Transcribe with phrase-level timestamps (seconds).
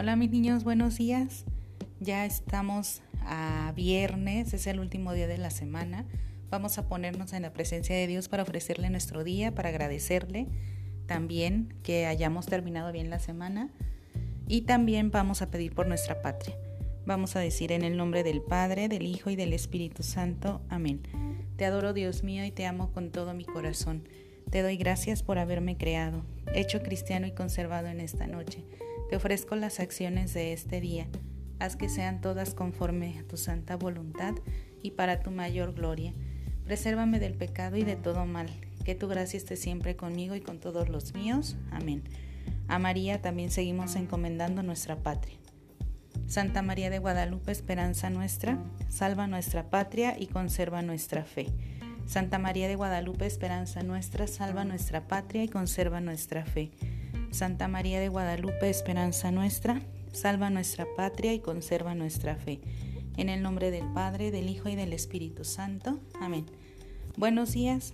[0.00, 1.44] Hola mis niños, buenos días.
[1.98, 6.06] Ya estamos a viernes, es el último día de la semana.
[6.50, 10.46] Vamos a ponernos en la presencia de Dios para ofrecerle nuestro día, para agradecerle
[11.06, 13.70] también que hayamos terminado bien la semana
[14.46, 16.54] y también vamos a pedir por nuestra patria.
[17.04, 20.60] Vamos a decir en el nombre del Padre, del Hijo y del Espíritu Santo.
[20.68, 21.02] Amén.
[21.56, 24.04] Te adoro Dios mío y te amo con todo mi corazón.
[24.50, 26.22] Te doy gracias por haberme creado,
[26.54, 28.64] hecho cristiano y conservado en esta noche.
[29.10, 31.06] Te ofrezco las acciones de este día.
[31.58, 34.34] Haz que sean todas conforme a tu santa voluntad
[34.82, 36.14] y para tu mayor gloria.
[36.64, 38.48] Presérvame del pecado y de todo mal.
[38.84, 41.56] Que tu gracia esté siempre conmigo y con todos los míos.
[41.70, 42.02] Amén.
[42.68, 45.36] A María también seguimos encomendando nuestra patria.
[46.26, 51.46] Santa María de Guadalupe, esperanza nuestra, salva nuestra patria y conserva nuestra fe.
[52.08, 56.70] Santa María de Guadalupe, esperanza nuestra, salva nuestra patria y conserva nuestra fe.
[57.30, 62.62] Santa María de Guadalupe, esperanza nuestra, salva nuestra patria y conserva nuestra fe.
[63.18, 66.00] En el nombre del Padre, del Hijo y del Espíritu Santo.
[66.18, 66.46] Amén.
[67.18, 67.92] Buenos días.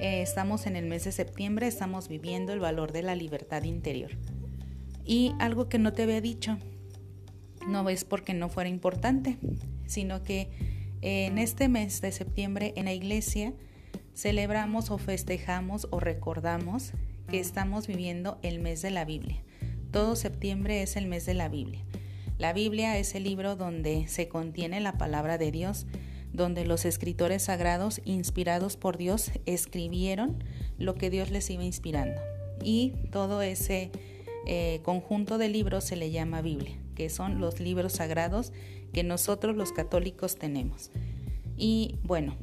[0.00, 4.12] Eh, estamos en el mes de septiembre, estamos viviendo el valor de la libertad interior.
[5.04, 6.56] Y algo que no te había dicho,
[7.66, 9.36] no es porque no fuera importante,
[9.86, 13.52] sino que en este mes de septiembre en la iglesia
[14.14, 16.92] celebramos o festejamos o recordamos
[17.28, 19.42] que estamos viviendo el mes de la Biblia.
[19.92, 21.84] Todo septiembre es el mes de la Biblia.
[22.38, 25.86] La Biblia es el libro donde se contiene la palabra de Dios,
[26.32, 30.42] donde los escritores sagrados inspirados por Dios escribieron
[30.78, 32.20] lo que Dios les iba inspirando.
[32.62, 33.90] Y todo ese
[34.46, 38.52] eh, conjunto de libros se le llama Biblia, que son los libros sagrados
[39.02, 40.90] nosotros los católicos tenemos.
[41.56, 42.36] Y bueno,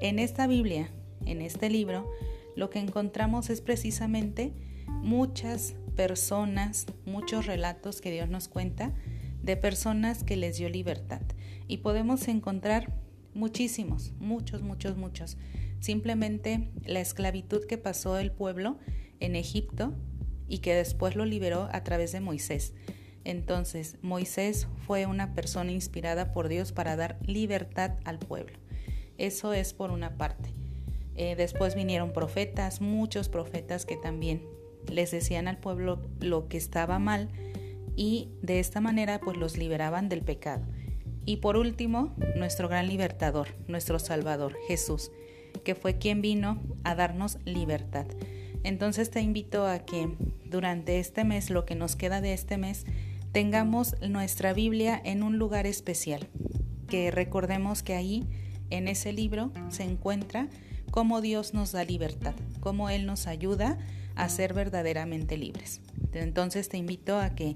[0.00, 0.90] en esta Biblia,
[1.24, 2.10] en este libro,
[2.56, 4.52] lo que encontramos es precisamente
[4.88, 8.94] muchas personas, muchos relatos que Dios nos cuenta
[9.42, 11.22] de personas que les dio libertad.
[11.66, 12.92] Y podemos encontrar
[13.34, 15.36] muchísimos, muchos, muchos, muchos.
[15.80, 18.78] Simplemente la esclavitud que pasó el pueblo
[19.20, 19.94] en Egipto
[20.48, 22.74] y que después lo liberó a través de Moisés.
[23.24, 28.58] Entonces, Moisés fue una persona inspirada por Dios para dar libertad al pueblo.
[29.18, 30.50] Eso es por una parte.
[31.14, 34.42] Eh, después vinieron profetas, muchos profetas que también
[34.88, 37.28] les decían al pueblo lo que estaba mal
[37.94, 40.64] y de esta manera pues los liberaban del pecado.
[41.24, 45.12] Y por último, nuestro gran libertador, nuestro Salvador, Jesús,
[45.62, 48.06] que fue quien vino a darnos libertad.
[48.64, 50.08] Entonces te invito a que
[50.44, 52.86] durante este mes, lo que nos queda de este mes,
[53.32, 56.28] tengamos nuestra Biblia en un lugar especial,
[56.88, 58.24] que recordemos que ahí,
[58.70, 60.48] en ese libro, se encuentra
[60.90, 63.78] cómo Dios nos da libertad, cómo Él nos ayuda
[64.14, 65.80] a ser verdaderamente libres.
[66.12, 67.54] Entonces te invito a que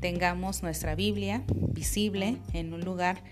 [0.00, 1.42] tengamos nuestra Biblia
[1.72, 3.22] visible en un lugar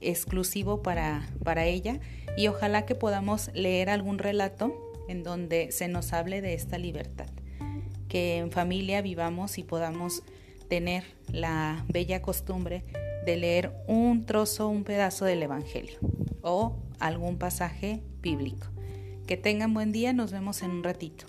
[0.00, 2.00] exclusivo para, para ella
[2.36, 4.74] y ojalá que podamos leer algún relato
[5.08, 7.28] en donde se nos hable de esta libertad,
[8.08, 10.22] que en familia vivamos y podamos
[10.68, 12.84] tener la bella costumbre
[13.24, 15.98] de leer un trozo, un pedazo del Evangelio
[16.42, 18.66] o algún pasaje bíblico.
[19.26, 21.26] Que tengan buen día, nos vemos en un ratito.